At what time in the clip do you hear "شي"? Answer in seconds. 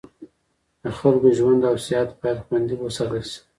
3.31-3.39